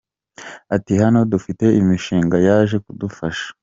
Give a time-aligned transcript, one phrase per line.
[0.75, 3.47] Ati “Hano dufite imishinga yaje kudufasha.